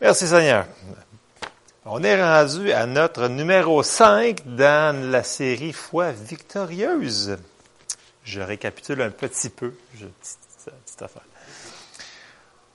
[0.00, 0.66] Merci Seigneur.
[1.84, 7.36] On est rendu à notre numéro 5 dans la série Foi victorieuse.
[8.22, 9.74] Je récapitule un petit peu.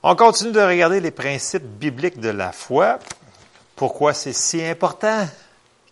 [0.02, 3.00] On continue de regarder les principes bibliques de la foi.
[3.78, 5.26] Pourquoi c'est si important?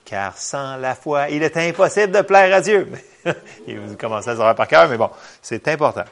[0.03, 2.91] Car sans la foi, il est impossible de plaire à Dieu.
[3.67, 5.09] Vous commencez à savoir par cœur, mais bon,
[5.41, 6.03] c'est important.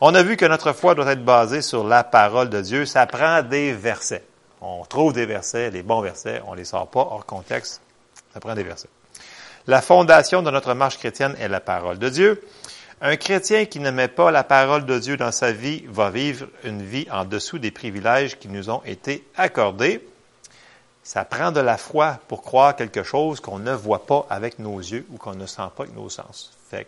[0.00, 2.84] On a vu que notre foi doit être basée sur la parole de Dieu.
[2.84, 4.24] Ça prend des versets.
[4.60, 7.80] On trouve des versets, les bons versets, on les sort pas hors contexte.
[8.32, 8.88] Ça prend des versets.
[9.66, 12.42] La fondation de notre marche chrétienne est la parole de Dieu.
[13.00, 16.46] Un chrétien qui ne met pas la parole de Dieu dans sa vie va vivre
[16.64, 20.06] une vie en dessous des privilèges qui nous ont été accordés.
[21.02, 24.78] Ça prend de la foi pour croire quelque chose qu'on ne voit pas avec nos
[24.78, 26.52] yeux ou qu'on ne sent pas avec nos sens.
[26.70, 26.86] Fait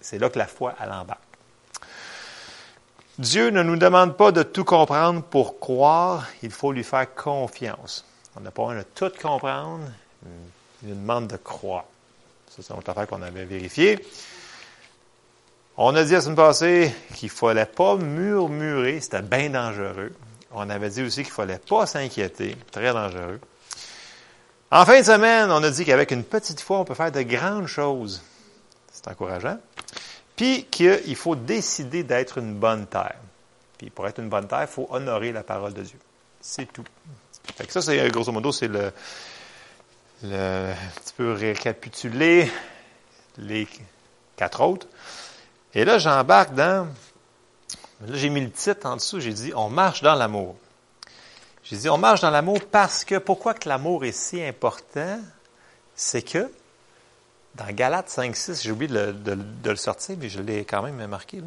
[0.00, 1.20] c'est là que la foi, elle embarque.
[3.18, 8.04] Dieu ne nous demande pas de tout comprendre pour croire, il faut lui faire confiance.
[8.36, 9.84] On n'a pas besoin de tout comprendre,
[10.82, 11.86] il nous demande de croire.
[12.50, 14.04] Ça, c'est une affaire qu'on avait vérifié.
[15.78, 20.12] On a dit la semaine passée qu'il ne fallait pas murmurer, c'était bien dangereux.
[20.52, 23.40] On avait dit aussi qu'il ne fallait pas s'inquiéter, très dangereux.
[24.70, 27.22] En fin de semaine, on a dit qu'avec une petite foi, on peut faire de
[27.22, 28.20] grandes choses.
[28.92, 29.58] C'est encourageant.
[30.36, 33.16] Puis qu'il faut décider d'être une bonne terre.
[33.78, 35.98] Puis pour être une bonne terre, il faut honorer la parole de Dieu.
[36.40, 36.84] C'est tout.
[37.56, 38.92] Fait que ça, c'est grosso modo, c'est le,
[40.24, 42.50] un petit peu récapituler
[43.38, 43.66] les
[44.36, 44.86] quatre autres.
[45.74, 46.88] Et là, j'embarque dans.
[48.06, 50.56] Là, j'ai mis le titre en dessous, j'ai dit On marche dans l'amour.
[51.64, 55.18] J'ai dit On marche dans l'amour parce que pourquoi que l'amour est si important?
[55.94, 56.50] C'est que
[57.56, 61.40] dans Galates 5.6, j'ai oublié de, le sortir, mais je l'ai quand même marqué.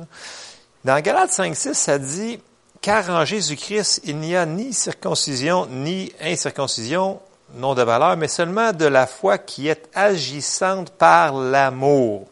[0.83, 2.39] Dans Galates 5.6, ça dit,
[2.81, 7.19] car en Jésus-Christ, il n'y a ni circoncision, ni incirconcision,
[7.53, 12.27] non de valeur, mais seulement de la foi qui est agissante par l'amour.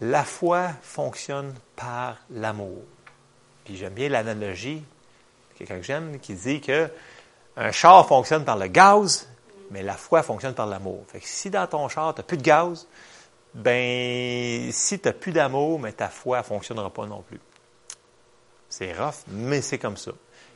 [0.00, 2.82] La foi fonctionne par l'amour.
[3.64, 4.82] Puis j'aime bien l'analogie,
[5.56, 6.90] quelqu'un que j'aime, qui dit que
[7.56, 9.26] un char fonctionne par le gaz,
[9.70, 11.04] mais la foi fonctionne par l'amour.
[11.08, 12.86] Fait que si dans ton char, tu n'as plus de gaz,
[13.54, 17.40] ben si tu n'as plus d'amour, mais ta foi ne fonctionnera pas non plus.
[18.68, 20.12] C'est rough, mais c'est comme ça.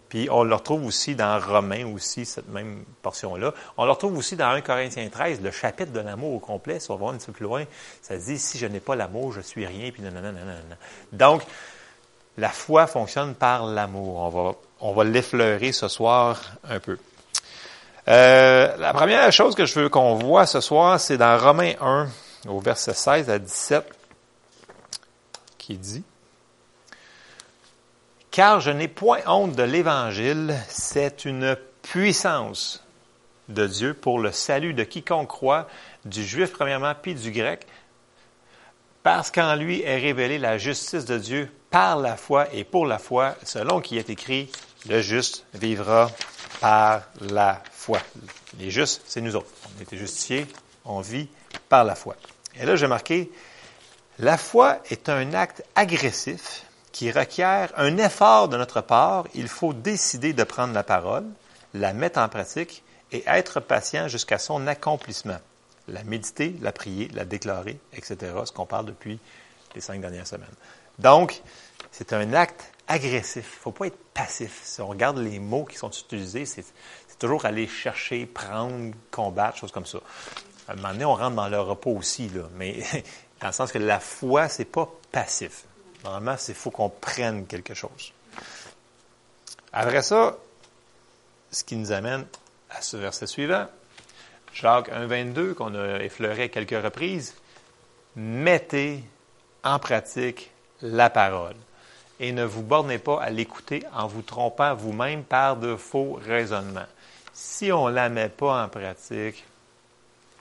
[0.09, 3.55] Puis on le retrouve aussi dans Romains aussi, cette même portion-là.
[3.79, 6.91] On le retrouve aussi dans 1 Corinthiens 13, le chapitre de l'amour au complet, si
[6.91, 7.65] on va un petit peu plus loin,
[8.03, 10.39] ça dit, si je n'ai pas l'amour, je suis rien, puis nanana.
[11.13, 11.43] Donc,
[12.37, 14.57] la foi fonctionne par l'amour.
[14.81, 16.99] On va l'effleurer ce soir un peu.
[18.09, 22.09] Euh, la première chose que je veux qu'on voit ce soir, c'est dans Romains 1,
[22.49, 23.85] au verset 16 à 17,
[25.57, 26.03] qui dit
[28.33, 32.85] Car je n'ai point honte de l'Évangile, c'est une puissance
[33.49, 35.69] de Dieu pour le salut de quiconque croit,
[36.05, 37.67] du juif premièrement, puis du grec,
[39.05, 42.99] parce qu'en lui est révélée la justice de Dieu par la foi et pour la
[42.99, 44.51] foi, selon qui est écrit,
[44.89, 46.11] le juste vivra
[46.63, 47.99] par la foi.
[48.61, 49.51] Les justes, c'est nous autres.
[49.65, 50.47] On a été justifiés,
[50.85, 51.29] on vit
[51.69, 52.15] par la foi.
[52.55, 53.33] Et là, j'ai marqué,
[54.21, 59.27] la foi est un acte agressif qui requiert un effort de notre part.
[59.35, 61.25] Il faut décider de prendre la parole,
[61.75, 65.39] la mettre en pratique et être patient jusqu'à son accomplissement.
[65.89, 69.19] La méditer, la prier, la déclarer, etc., ce qu'on parle depuis
[69.75, 70.47] les cinq dernières semaines.
[71.01, 71.43] Donc,
[71.91, 73.45] c'est un acte agressif.
[73.45, 74.61] Il ne faut pas être passif.
[74.65, 76.65] Si on regarde les mots qui sont utilisés, c'est
[77.19, 79.99] toujours aller chercher, prendre, combattre, choses comme ça.
[80.69, 82.83] À un moment donné, on rentre dans le repos aussi, là, mais
[83.41, 85.65] dans le sens que la foi, c'est pas passif.
[86.05, 88.13] Normalement, il faut qu'on prenne quelque chose.
[89.73, 90.37] Après ça,
[91.51, 92.27] ce qui nous amène
[92.71, 93.67] à ce verset suivant,
[94.53, 97.35] Jacques 1,22, qu'on a effleuré à quelques reprises,
[98.17, 99.03] mettez
[99.65, 100.51] en pratique
[100.83, 101.57] la parole
[102.21, 106.87] et ne vous bornez pas à l'écouter en vous trompant vous-même par de faux raisonnements.
[107.33, 109.45] Si on ne la met pas en pratique,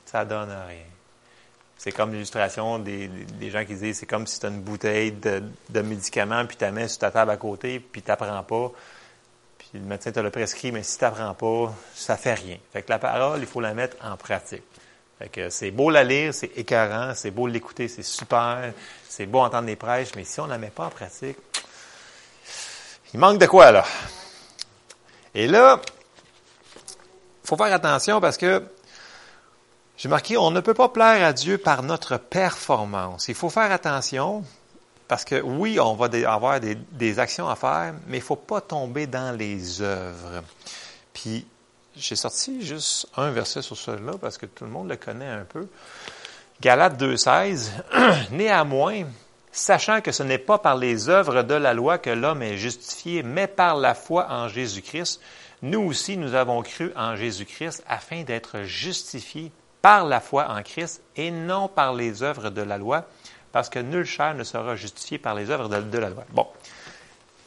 [0.06, 0.86] ça donne rien.
[1.78, 5.14] C'est comme l'illustration des, des, gens qui disent c'est comme si tu as une bouteille
[5.14, 8.44] de, de médicaments, puis tu la mets sur ta table à côté, puis tu n'apprends
[8.44, 8.72] pas.
[9.58, 12.58] Puis le médecin te l'a prescrit, mais si tu n'apprends pas, ça fait rien.
[12.72, 14.64] Fait que la parole, il faut la mettre en pratique.
[15.18, 18.74] Fait que c'est beau la lire, c'est écœurant, c'est beau l'écouter, c'est super,
[19.08, 21.38] c'est beau entendre les prêches, mais si on ne la met pas en pratique,
[23.14, 23.86] il manque de quoi, là?
[25.34, 25.80] Et là,
[27.44, 28.64] il faut faire attention parce que
[29.98, 33.28] j'ai marqué, on ne peut pas plaire à Dieu par notre performance.
[33.28, 34.44] Il faut faire attention
[35.08, 38.62] parce que oui, on va avoir des, actions à faire, mais il ne faut pas
[38.62, 40.42] tomber dans les œuvres.
[41.14, 41.46] Puis,
[41.96, 45.44] j'ai sorti juste un verset sur celui-là parce que tout le monde le connaît un
[45.44, 45.68] peu.
[46.62, 47.72] Galates 2.16.
[48.32, 49.04] Néanmoins,
[49.52, 53.24] sachant que ce n'est pas par les œuvres de la loi que l'homme est justifié,
[53.24, 55.22] mais par la foi en Jésus-Christ,
[55.62, 59.52] nous aussi, nous avons cru en Jésus-Christ afin d'être justifiés
[59.82, 63.06] par la foi en Christ et non par les œuvres de la loi,
[63.52, 66.24] parce que nul chair ne sera justifié par les œuvres de, la loi.
[66.30, 66.48] Bon,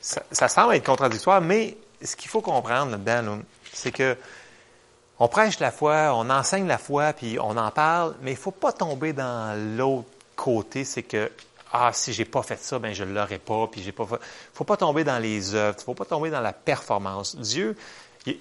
[0.00, 3.38] ça, ça, semble être contradictoire, mais ce qu'il faut comprendre là-dedans,
[3.72, 4.16] c'est que
[5.18, 8.40] on prêche la foi, on enseigne la foi, puis on en parle, mais il ne
[8.40, 11.30] faut pas tomber dans l'autre côté, c'est que
[11.76, 14.20] ah si j'ai pas fait ça, ben je l'aurais pas, puis j'ai pas fait.
[14.52, 17.34] Faut pas tomber dans les œuvres, faut pas tomber dans la performance.
[17.36, 17.76] Dieu,
[18.26, 18.38] il,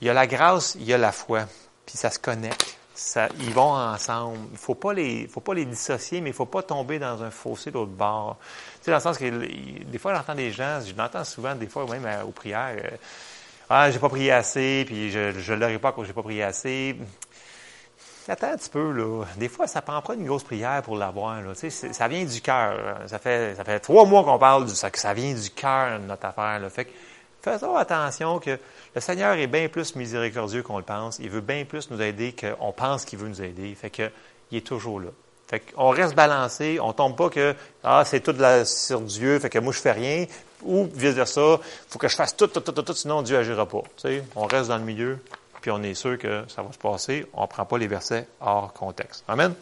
[0.00, 1.46] y a la grâce, il y a la foi,
[1.84, 2.78] puis ça se connecte.
[2.94, 4.38] Ça, ils vont ensemble.
[4.52, 7.30] Il faut pas les, faut pas les dissocier, mais il faut pas tomber dans un
[7.32, 8.38] fossé de l'autre bord.
[8.78, 11.66] Tu sais, dans le sens que des fois, j'entends des gens, je l'entends souvent, des
[11.66, 12.76] fois même aux prières.
[12.78, 12.96] Euh,
[13.68, 16.96] ah, j'ai pas prié assez, puis je ne l'aurai pas quand j'ai pas prié assez.
[18.28, 19.24] Attends un petit peu, là.
[19.36, 21.54] Des fois, ça prend pas une grosse prière pour l'avoir, là.
[21.54, 22.98] Tu sais, ça vient du cœur.
[23.06, 26.00] Ça fait, ça fait trois mois qu'on parle de ça, que ça vient du cœur,
[26.00, 26.68] notre affaire, là.
[26.68, 26.90] Fait que,
[27.40, 28.58] faisons attention que
[28.94, 31.18] le Seigneur est bien plus miséricordieux qu'on le pense.
[31.20, 33.72] Il veut bien plus nous aider qu'on pense qu'il veut nous aider.
[33.74, 34.10] Fait que,
[34.50, 35.10] il est toujours là.
[35.46, 39.48] Fait qu'on reste balancé, on tombe pas que, ah, c'est tout la, sur Dieu, fait
[39.48, 40.26] que moi, je fais rien,
[40.64, 43.82] ou vice-versa, faut que je fasse tout, tout, tout, tout, sinon Dieu agira pas.
[43.96, 45.20] Tu sais, on reste dans le milieu,
[45.66, 47.26] puis on est sûr que ça va se passer.
[47.32, 49.24] On ne prend pas les versets hors contexte.
[49.26, 49.52] Amen.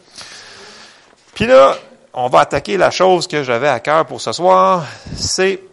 [1.33, 1.75] Puis là,
[2.13, 4.85] on va attaquer la chose que j'avais à cœur pour ce soir,
[5.15, 5.63] c'est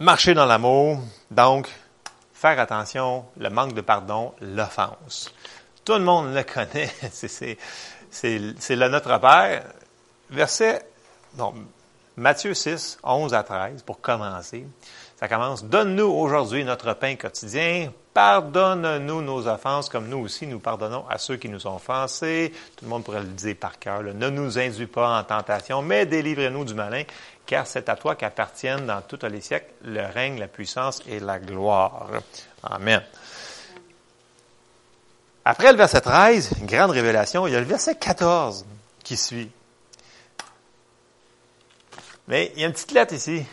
[0.00, 0.98] marcher dans l'amour,
[1.30, 1.68] donc
[2.32, 5.32] faire attention, le manque de pardon, l'offense.
[5.84, 7.56] Tout le monde le connaît, c'est
[8.40, 9.62] le Notre Père.
[10.28, 10.84] Verset,
[11.38, 11.54] non,
[12.16, 14.66] Matthieu 6, 11 à 13, pour commencer.
[15.16, 15.64] Ça commence.
[15.64, 17.90] Donne-nous aujourd'hui notre pain quotidien.
[18.12, 22.52] Pardonne-nous nos offenses comme nous aussi nous pardonnons à ceux qui nous ont offensés.
[22.76, 24.02] Tout le monde pourrait le dire par cœur.
[24.02, 27.02] Ne nous induis pas en tentation, mais délivre-nous du malin,
[27.46, 31.38] car c'est à toi qu'appartiennent dans tous les siècles le règne, la puissance et la
[31.38, 32.08] gloire.
[32.62, 33.02] Amen.
[35.44, 38.64] Après le verset 13, grande révélation, il y a le verset 14
[39.02, 39.50] qui suit.
[42.28, 43.44] Mais il y a une petite lettre ici.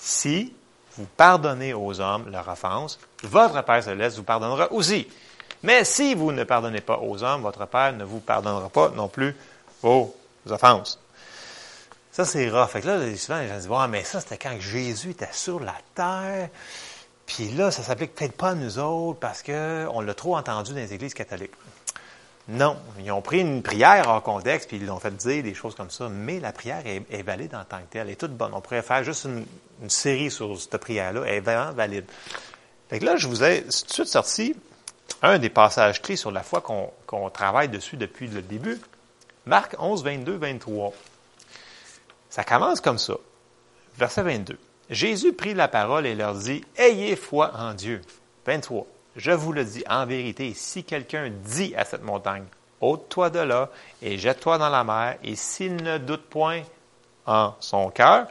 [0.00, 0.52] Si
[0.96, 5.06] vous pardonnez aux hommes leur offense, votre Père céleste vous pardonnera aussi.
[5.62, 9.08] Mais si vous ne pardonnez pas aux hommes, votre Père ne vous pardonnera pas non
[9.08, 9.36] plus
[9.82, 10.14] vos
[10.48, 10.98] offenses.
[12.12, 12.68] Ça, c'est rough.
[12.68, 15.74] Fait que là, souvent, les gens disent, mais ça, c'était quand Jésus était sur la
[15.94, 16.48] terre.
[17.26, 20.78] Puis là, ça s'applique peut-être pas à nous autres parce qu'on l'a trop entendu dans
[20.78, 21.52] les églises catholiques.
[22.52, 25.76] Non, ils ont pris une prière en contexte, puis ils l'ont fait dire des choses
[25.76, 28.50] comme ça, mais la prière est, valide en tant que telle, elle est toute bonne.
[28.54, 29.46] On pourrait faire juste une,
[29.88, 32.06] série sur cette prière-là, elle est vraiment valide.
[32.88, 34.56] Fait que là, je vous ai tout de suite sorti
[35.22, 38.80] un des passages clés sur la foi qu'on travaille dessus depuis le début.
[39.46, 40.92] Marc 11, 22, 23.
[42.30, 43.14] Ça commence comme ça.
[43.96, 44.58] Verset 22.
[44.90, 48.00] Jésus prit la parole et leur dit, Ayez foi en Dieu.
[48.44, 48.86] 23.
[49.16, 52.44] Je vous le dis en vérité, si quelqu'un dit à cette montagne,
[52.80, 53.68] ôte-toi de là
[54.02, 56.62] et jette-toi dans la mer, et s'il ne doute point
[57.26, 58.26] en son cœur,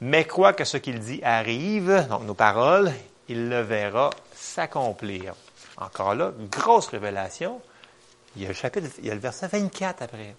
[0.00, 2.92] mais croit que ce qu'il dit arrive, donc nos paroles,
[3.28, 5.34] il le verra s'accomplir.
[5.76, 7.60] Encore là, grosse révélation.
[8.36, 10.34] Il y a le chapitre, il y a le verset 24 après.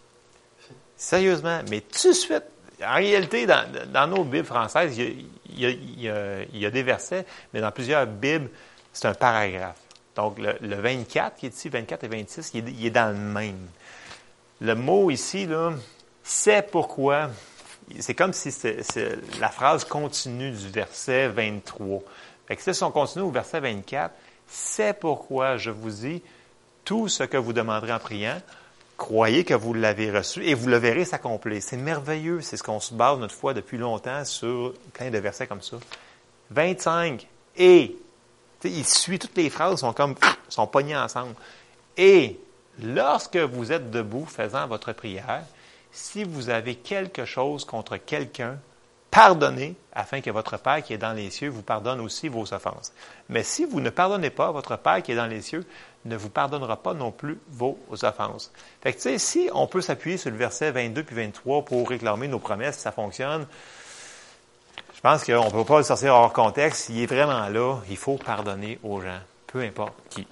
[0.95, 2.43] Sérieusement, mais tout de suite,
[2.85, 5.25] en réalité, dans, nos Bibles françaises, il
[5.57, 8.49] y, a, des versets, mais dans plusieurs Bibles,
[8.93, 9.77] c'est un paragraphe.
[10.15, 13.67] Donc, le, 24 qui est ici, 24 et 26, il est, dans le même.
[14.59, 15.71] Le mot ici, là,
[16.23, 17.29] c'est pourquoi,
[17.99, 18.83] c'est comme si c'est,
[19.39, 22.01] la phrase continue du verset 23.
[22.47, 24.13] Fait que si on continue au verset 24,
[24.47, 26.21] c'est pourquoi je vous dis
[26.83, 28.41] tout ce que vous demanderez en priant,
[28.97, 31.63] croyez que vous l'avez reçu et vous le verrez s'accomplir.
[31.63, 32.41] C'est merveilleux.
[32.41, 35.77] C'est ce qu'on se base notre foi depuis longtemps sur plein de versets comme ça.
[36.51, 37.27] 25.
[37.57, 37.95] Et
[38.63, 40.15] il suit toutes les phrases, sont comme,
[40.49, 41.35] sont pognées ensemble.
[41.97, 42.39] Et
[42.81, 45.43] lorsque vous êtes debout faisant votre prière,
[45.91, 48.57] si vous avez quelque chose contre quelqu'un,
[49.11, 52.93] pardonnez afin que votre Père qui est dans les cieux vous pardonne aussi vos offenses.
[53.27, 55.65] Mais si vous ne pardonnez pas, votre Père qui est dans les cieux
[56.05, 58.51] ne vous pardonnera pas non plus vos offenses.
[58.81, 62.39] Fait que, si on peut s'appuyer sur le verset 22 puis 23 pour réclamer nos
[62.39, 63.45] promesses, ça fonctionne,
[64.99, 66.89] je pense qu'on ne peut pas le sortir hors contexte.
[66.89, 67.77] Il est vraiment là.
[67.89, 70.27] Il faut pardonner aux gens, peu importe qui.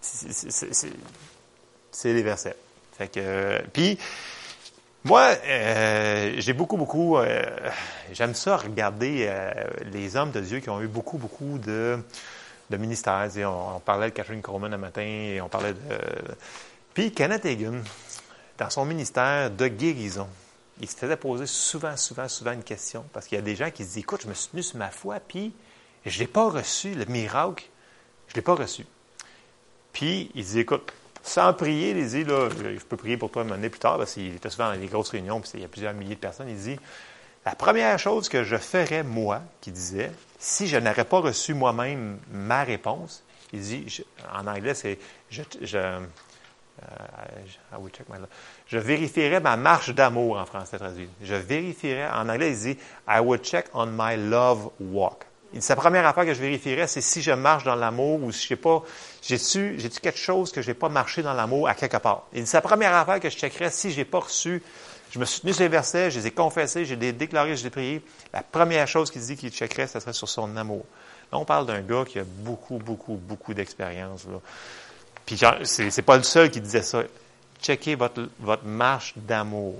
[0.00, 2.56] C'est les versets.
[2.98, 4.00] Fait que, puis,
[5.04, 7.40] moi, euh, j'ai beaucoup, beaucoup, euh,
[8.10, 9.52] j'aime ça regarder euh,
[9.92, 12.00] les hommes de Dieu qui ont eu beaucoup, beaucoup de,
[12.68, 13.28] de ministère.
[13.46, 15.78] On, parlait de Catherine Coleman un matin et on parlait de.
[16.94, 17.74] Puis Kenneth Hagan,
[18.58, 20.26] dans son ministère de guérison,
[20.80, 23.04] il se faisait poser souvent, souvent, souvent une question.
[23.12, 24.78] Parce qu'il y a des gens qui se disent Écoute, je me suis tenu sur
[24.78, 25.52] ma foi, puis
[26.06, 27.64] je ne l'ai pas reçu, le miracle,
[28.28, 28.86] je ne l'ai pas reçu.
[29.92, 33.68] Puis il dit Écoute, sans prier, il dit là, je peux prier pour toi année
[33.68, 35.92] plus tard, parce qu'il était souvent dans les grosses réunions, puis il y a plusieurs
[35.92, 36.48] milliers de personnes.
[36.48, 36.78] Il dit
[37.44, 42.18] La première chose que je ferais, moi, qui disait, si je n'aurais pas reçu moi-même
[42.32, 43.22] ma réponse,
[43.52, 45.42] il dit, en anglais, c'est je,
[46.82, 47.76] euh,
[48.66, 51.08] je vérifierai ma marche d'amour en français traduit.
[51.22, 55.24] Je vérifierai, en anglais, il dit I would check on my love walk.
[55.58, 58.48] Sa première affaire que je vérifierais, c'est si je marche dans l'amour ou si je
[58.48, 58.84] sais pas,
[59.20, 62.22] j'ai-tu, j'ai-tu quelque chose que je n'ai pas marché dans l'amour à quelque part?
[62.32, 64.62] Il dit, sa première affaire que je checkerais, si j'ai pas reçu,
[65.10, 67.66] je me suis tenu sur les versets, je les ai confessés, j'ai déclarés, je les
[67.66, 68.04] ai priés.
[68.32, 70.84] La première chose qu'il dit qu'il checkerait, ce serait sur son amour.
[71.32, 74.26] Là, on parle d'un gars qui a beaucoup, beaucoup, beaucoup d'expérience.
[75.26, 77.02] Puis c'est pas le seul qui disait ça.
[77.62, 79.76] Checkez votre, votre marche d'amour.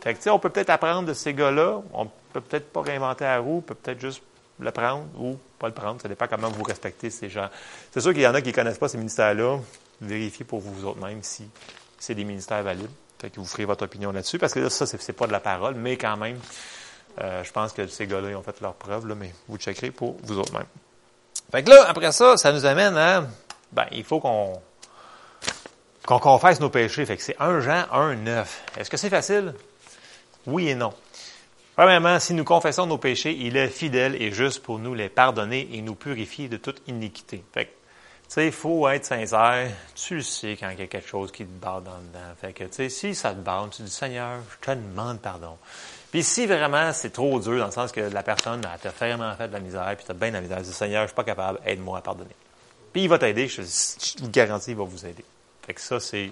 [0.00, 1.80] Fait que, on peut peut-être apprendre de ces gars-là.
[1.92, 4.22] On peut peut-être pas réinventer la roue, on peut peut-être juste
[4.58, 6.00] le prendre ou pas le prendre.
[6.00, 7.48] Ça dépend comment vous respectez ces gens.
[7.92, 9.58] C'est sûr qu'il y en a qui ne connaissent pas ces ministères-là.
[10.00, 11.48] Vérifiez pour vous autres même si
[11.98, 12.90] c'est des ministères valides.
[13.20, 14.38] Fait que vous ferez votre opinion là-dessus.
[14.38, 16.38] Parce que là, ça, c'est pas de la parole, mais quand même,
[17.20, 19.90] euh, je pense que ces gars-là, ils ont fait leur preuve, là, mais vous checkerez
[19.90, 20.66] pour vous autres même.
[21.50, 23.24] Fait que là, après ça, ça nous amène à
[23.74, 24.60] ben, il faut qu'on
[26.06, 27.06] qu'on confesse nos péchés.
[27.18, 28.64] C'est 1 Jean 1, 9.
[28.78, 29.54] Est-ce que c'est facile?
[30.46, 30.92] Oui et non.
[31.76, 35.68] Premièrement, si nous confessons nos péchés, il est fidèle et juste pour nous les pardonner
[35.72, 37.42] et nous purifier de toute iniquité.
[37.52, 37.76] Fait que, tu
[38.28, 39.70] sais, il faut être sincère.
[39.94, 42.34] Tu le sais quand il y a quelque chose qui te bat dans le dedans.
[42.40, 45.56] Fait que, tu sais, si ça te bat, tu dis, Seigneur, je te demande pardon.
[46.12, 49.48] Puis si vraiment c'est trop dur, dans le sens que la personne t'a vraiment fait
[49.48, 51.24] de la misère, puis t'as bien de la misère, tu dis, Seigneur, je suis pas
[51.24, 52.36] capable, aide-moi à pardonner.
[52.94, 53.60] Puis il va t'aider, je,
[54.20, 55.24] vous garantis, il va vous aider.
[55.66, 56.30] Fait que ça, c'est.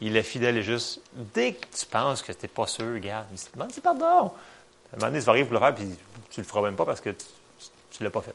[0.00, 1.00] Il est fidèle et juste.
[1.12, 4.06] Dès que tu penses que tu n'es pas sûr, regarde, demande pardon.
[4.06, 5.88] À un moment donné, pour le faire, puis
[6.30, 8.34] tu le feras même pas parce que tu ne l'as pas fait.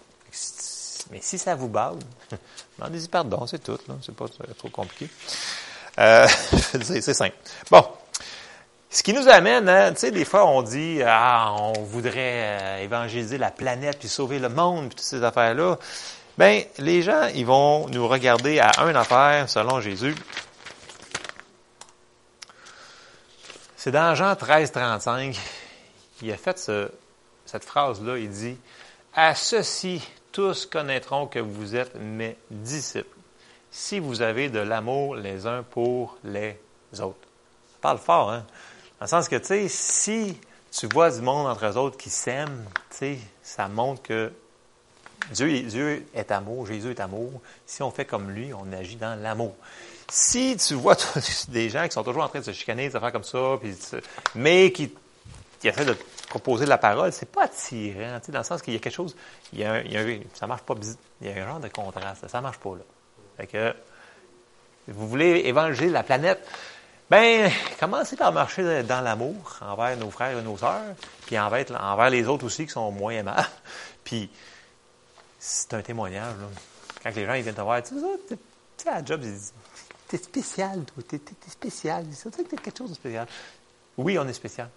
[1.09, 1.99] Mais si ça vous bave,
[2.77, 3.79] demandez-y pardon, c'est tout.
[4.01, 4.25] C'est pas
[4.57, 5.09] trop compliqué.
[5.97, 6.27] Euh,
[6.83, 7.37] c'est simple.
[7.71, 7.85] Bon.
[8.89, 12.77] Ce qui nous amène, hein, tu sais, des fois on dit, ah, on voudrait euh,
[12.83, 15.77] évangéliser la planète puis sauver le monde puis toutes ces affaires-là.
[16.37, 20.13] Bien, les gens, ils vont nous regarder à un affaire selon Jésus.
[23.77, 25.39] C'est dans Jean 13, 35,
[26.21, 26.59] il a fait
[27.45, 28.57] cette phrase-là, il dit,
[29.13, 33.17] À ceci, tous connaîtront que vous êtes mes disciples,
[33.71, 36.59] si vous avez de l'amour les uns pour les
[36.99, 37.15] autres.
[37.71, 38.45] Ça parle fort, hein?
[38.99, 40.37] Dans le sens que, tu sais, si
[40.69, 44.33] tu vois du monde entre eux autres qui s'aiment, tu sais, ça montre que
[45.31, 47.41] Dieu, est amour, Jésus est amour.
[47.65, 49.55] Si on fait comme lui, on agit dans l'amour.
[50.09, 50.95] Si tu vois
[51.47, 53.59] des gens qui sont toujours en train de se chicaner, de faire comme ça,
[54.35, 54.91] mais qui,
[55.63, 58.79] essaient de te proposer la parole, c'est pas attirant, dans le sens qu'il y a
[58.79, 59.15] quelque chose,
[59.51, 59.81] il y a,
[60.33, 60.75] ça marche pas,
[61.21, 62.83] il y a un genre de contraste, ça marche pas là.
[63.37, 63.75] Fait que,
[64.87, 66.47] vous voulez évangéliser la planète,
[67.09, 70.95] ben, commencez par marcher dans l'amour envers nos frères et nos sœurs,
[71.27, 73.47] puis envers, envers les autres aussi qui sont moins aimables.
[74.03, 74.29] Puis,
[75.45, 76.35] c'est un témoignage.
[76.39, 76.47] Là.
[77.03, 77.95] Quand les gens viennent te voir, tu
[78.77, 79.53] sais, à job, ils disent
[80.07, 82.05] T'es spécial, toi, t'es, spécial.
[82.13, 83.27] C'est que t'es quelque chose de spécial.
[83.97, 84.69] Oui, on est spécial.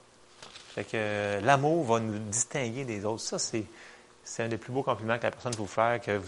[0.74, 3.22] Fait que euh, l'amour va nous distinguer des autres.
[3.22, 3.64] Ça, c'est,
[4.24, 6.20] c'est un des plus beaux compliments que la personne peut vous faire, que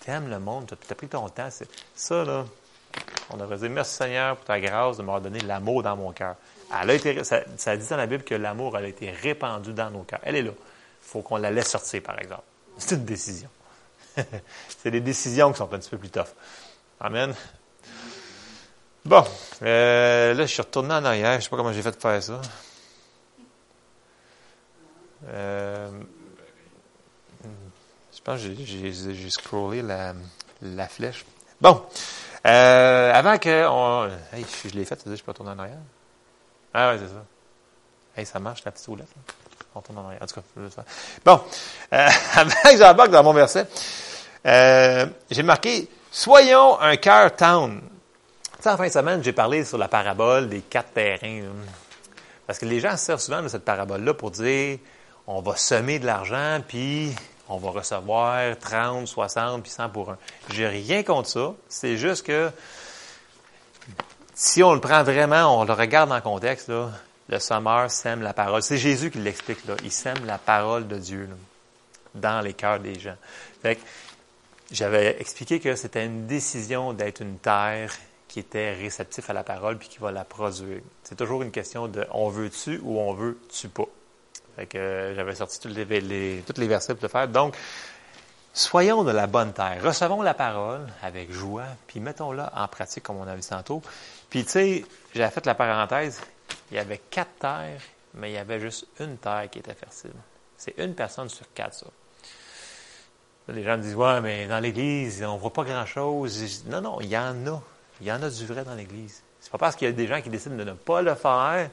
[0.00, 1.48] tu aimes le monde, tu as pris ton temps.
[1.94, 2.44] Ça, là,
[3.30, 6.36] on devrait dire merci Seigneur pour ta grâce de m'avoir donné l'amour dans mon cœur.
[6.80, 9.90] Elle a été, ça, ça dit dans la Bible que l'amour a été répandu dans
[9.90, 10.20] nos cœurs.
[10.22, 10.52] Elle est là.
[10.52, 12.42] Il faut qu'on la laisse sortir, par exemple.
[12.86, 13.48] C'est une décision.
[14.82, 16.28] c'est des décisions qui sont un petit peu plus tough.
[16.98, 17.34] Amen.
[19.04, 19.24] Bon,
[19.62, 21.32] euh, là, je suis retourné en arrière.
[21.32, 22.40] Je ne sais pas comment j'ai fait de faire ça.
[25.28, 25.90] Euh,
[28.14, 31.24] je pense que j'ai scrollé la, flèche.
[31.60, 31.82] Bon,
[32.46, 35.78] euh, avant que on, je, l'ai fait, je peux retourner en arrière.
[36.72, 37.24] Ah ouais, c'est ça.
[38.16, 39.08] Hey, ça marche la petite roulette.
[39.74, 40.82] En tout cas,
[41.24, 41.40] Bon,
[41.92, 43.66] euh, avant que j'embarque dans mon verset,
[44.46, 47.80] euh, j'ai marqué Soyons un cœur town.
[48.60, 51.42] Tu en fin de semaine, j'ai parlé sur la parabole des quatre terrains.
[52.48, 54.78] Parce que les gens se servent souvent de cette parabole-là pour dire
[55.28, 57.14] on va semer de l'argent, puis
[57.48, 60.18] on va recevoir 30, 60, puis 100 pour un.
[60.52, 61.52] J'ai rien contre ça.
[61.68, 62.50] C'est juste que
[64.34, 66.90] si on le prend vraiment, on le regarde dans le contexte, là,
[67.30, 68.62] le sommeur sème la parole.
[68.62, 69.76] C'est Jésus qui l'explique là.
[69.84, 71.28] Il sème la parole de Dieu
[72.14, 73.16] dans les cœurs des gens.
[74.72, 77.92] J'avais expliqué que c'était une décision d'être une terre
[78.28, 80.80] qui était réceptif à la parole puis qui va la produire.
[81.02, 83.86] C'est toujours une question de on veut-tu ou on veut-tu pas.
[84.56, 87.26] Fait que j'avais sorti tous les, les versets pour le faire.
[87.28, 87.56] Donc,
[88.52, 89.78] soyons de la bonne terre.
[89.82, 93.82] Recevons la parole avec joie, puis mettons-la en pratique comme on a vu tantôt.
[94.28, 94.84] Puis, tu sais,
[95.14, 96.20] j'avais fait la parenthèse,
[96.70, 97.80] il y avait quatre terres,
[98.14, 100.12] mais il y avait juste une terre qui était fertile.
[100.56, 101.86] C'est une personne sur quatre, ça.
[103.48, 106.64] Les gens me disent, ouais, mais dans l'Église, on ne voit pas grand-chose.
[106.66, 107.62] Non, non, il y en a.
[108.00, 109.22] Il y en a du vrai dans l'Église.
[109.40, 111.70] C'est pas parce qu'il y a des gens qui décident de ne pas le faire,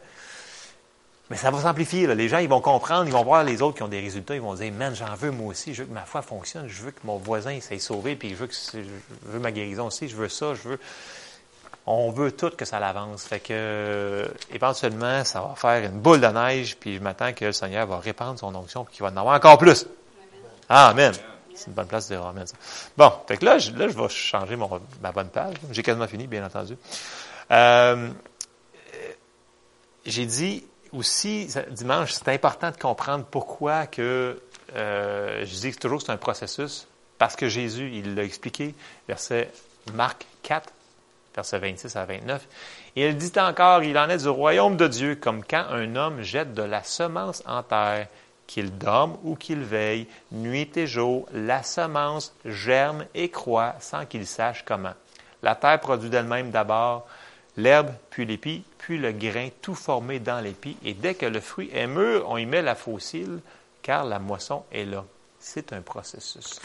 [1.30, 2.08] mais ça va s'amplifier.
[2.16, 4.42] Les gens, ils vont comprendre, ils vont voir les autres qui ont des résultats, ils
[4.42, 6.92] vont dire, man, j'en veux moi aussi, je veux que ma foi fonctionne, je veux
[6.92, 8.80] que mon voisin s'est sauvé, puis je veux, que je
[9.26, 10.80] veux ma guérison aussi, je veux ça, je veux...
[11.90, 13.24] On veut tout que ça l'avance.
[13.24, 17.46] Fait que, euh, éventuellement, ça va faire une boule de neige, puis je m'attends que
[17.46, 19.88] le Seigneur va répandre son onction, puis qu'il va en avoir encore plus.
[20.68, 21.14] Amen.
[21.56, 22.46] C'est une bonne place de dire Amen.
[22.98, 24.58] Bon, fait que là, je, là, je vais changer
[25.02, 25.56] ma bonne page.
[25.72, 26.78] J'ai quasiment fini, bien entendu.
[27.52, 28.10] Euh,
[30.06, 34.42] j'ai dit aussi, dimanche, c'est important de comprendre pourquoi que
[34.76, 38.76] euh, je dis que toujours c'est un processus, parce que Jésus, il l'a expliqué,
[39.08, 39.52] verset
[39.94, 40.70] Marc 4,
[41.38, 42.48] versets 26 à 29.
[42.96, 46.22] Et il dit encore, il en est du royaume de Dieu, comme quand un homme
[46.22, 48.08] jette de la semence en terre,
[48.48, 54.26] qu'il dorme ou qu'il veille, nuit et jour, la semence germe et croît sans qu'il
[54.26, 54.94] sache comment.
[55.44, 57.08] La terre produit d'elle-même d'abord
[57.58, 61.70] l'herbe, puis l'épi, puis le grain, tout formé dans l'épi, et dès que le fruit
[61.74, 63.40] est mûr, on y met la fossile,
[63.82, 65.04] car la moisson est là.
[65.40, 66.60] C'est un processus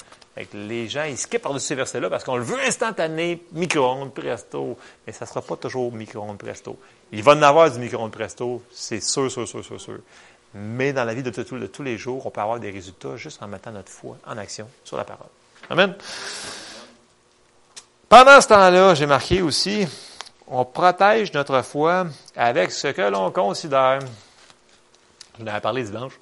[0.55, 4.79] les gens, ils skippent par-dessus ces versets-là parce qu'on le veut instantané, micro-ondes, presto.
[5.07, 6.79] Mais ça ne sera pas toujours micro-ondes, presto.
[7.13, 9.99] Il va en avoir du micro-ondes, presto, c'est sûr, sûr, sûr, sûr, sûr.
[10.55, 13.49] Mais dans la vie de, tous les jours, on peut avoir des résultats juste en
[13.49, 15.29] mettant notre foi en action sur la parole.
[15.71, 15.95] Amen.
[18.09, 19.87] Pendant ce temps-là, j'ai marqué aussi,
[20.47, 22.07] on protège notre foi
[22.37, 24.01] avec ce que l'on considère.
[24.01, 26.13] Je vous en avais parlé dimanche.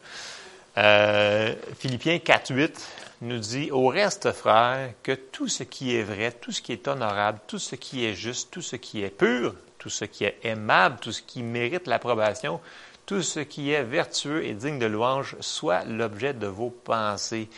[0.78, 2.88] Euh, Philippiens 4, 8
[3.22, 6.88] nous dit, au reste, frère, que tout ce qui est vrai, tout ce qui est
[6.88, 10.38] honorable, tout ce qui est juste, tout ce qui est pur, tout ce qui est
[10.42, 12.60] aimable, tout ce qui mérite l'approbation,
[13.04, 17.48] tout ce qui est vertueux et digne de louange, soit l'objet de vos pensées.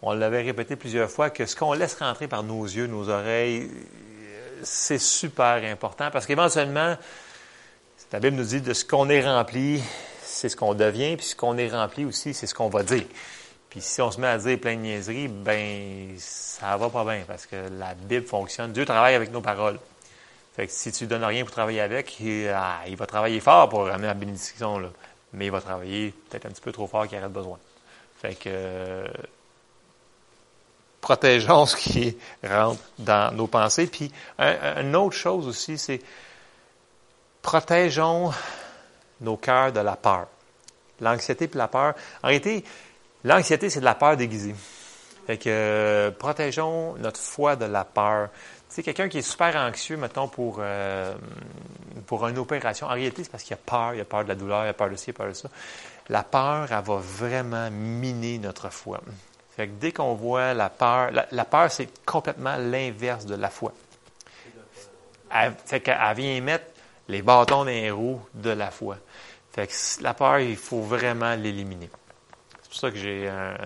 [0.00, 3.68] On l'avait répété plusieurs fois que ce qu'on laisse rentrer par nos yeux, nos oreilles,
[4.62, 6.96] c'est super important parce qu'éventuellement,
[8.12, 9.82] la Bible nous dit de ce qu'on est rempli,
[10.28, 13.04] c'est ce qu'on devient, puis ce qu'on est rempli aussi, c'est ce qu'on va dire.
[13.70, 17.24] Puis si on se met à dire plein de niaiseries, ben ça va pas bien
[17.26, 18.72] parce que la Bible fonctionne.
[18.72, 19.78] Dieu travaille avec nos paroles.
[20.54, 23.86] Fait que si tu donnes rien pour travailler avec, il, ah, va travailler fort pour
[23.86, 24.88] ramener la bénédiction, là.
[25.32, 27.58] mais il va travailler peut-être un petit peu trop fort qu'il aurait besoin.
[28.20, 29.04] Fait que
[31.00, 33.86] protégeons ce qui rentre dans nos pensées.
[33.86, 36.00] Puis une autre chose aussi, c'est
[37.42, 38.32] protégeons
[39.20, 40.26] nos cœurs de la peur.
[41.00, 41.94] L'anxiété et la peur.
[42.22, 42.64] En réalité,
[43.24, 44.54] L'anxiété, c'est de la peur déguisée.
[45.26, 48.28] Fait que euh, protégeons notre foi de la peur.
[48.68, 51.14] Tu sais, quelqu'un qui est super anxieux, mettons, pour, euh,
[52.06, 54.34] pour une opération, en réalité, c'est parce qu'il a peur, il a peur de la
[54.34, 55.48] douleur, il a peur de ci, il a peur de ça.
[56.08, 59.00] La peur, elle va vraiment miner notre foi.
[59.56, 63.72] Fait que dès qu'on voit la peur, la, peur, c'est complètement l'inverse de la foi.
[65.34, 66.66] Elle, fait qu'elle vient mettre
[67.08, 68.98] les bâtons les roues de la foi.
[69.52, 71.90] Fait que la peur, il faut vraiment l'éliminer.
[72.62, 73.56] C'est pour ça que j'ai, euh,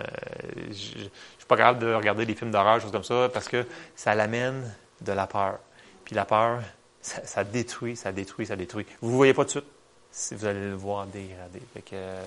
[0.69, 1.11] je suis
[1.49, 5.13] pas capable de regarder des films d'horreur, choses comme ça, parce que ça l'amène de
[5.13, 5.59] la peur.
[6.05, 6.63] Puis la peur,
[7.01, 8.87] ça, détruit, ça détruit, ça détruit.
[9.01, 9.73] Vous ne voyez pas tout de suite,
[10.13, 11.63] si vous allez le voir dégrader.
[11.75, 12.25] Fait que, euh,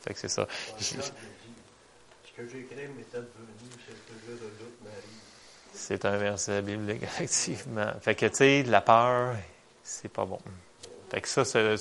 [0.00, 0.48] fait que c'est ça.
[5.72, 7.92] C'est un verset biblique, effectivement.
[8.00, 9.34] Fait que, tu sais, la peur,
[9.86, 10.38] c'est pas bon.
[11.10, 11.76] Fait que ça, c'est,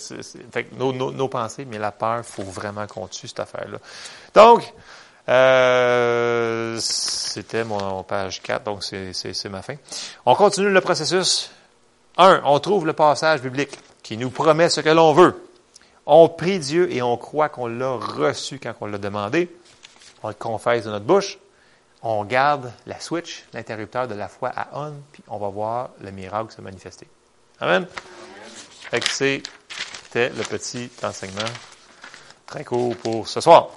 [0.51, 3.79] fait que nos, nos, nos, pensées, mais la peur, faut vraiment qu'on tue cette affaire-là.
[4.35, 4.71] Donc,
[5.27, 9.75] euh, c'était mon page 4, donc c'est, c'est ma fin.
[10.25, 11.49] On continue le processus.
[12.17, 15.43] Un, on trouve le passage biblique qui nous promet ce que l'on veut.
[16.05, 19.49] On prie Dieu et on croit qu'on l'a reçu quand on l'a demandé.
[20.21, 21.39] On le confesse de notre bouche.
[22.03, 26.11] On garde la switch, l'interrupteur de la foi à on, puis on va voir le
[26.11, 27.07] miracle se manifester.
[27.59, 27.87] Amen.
[29.11, 31.41] C'était le petit enseignement
[32.45, 33.69] très court pour ce soir.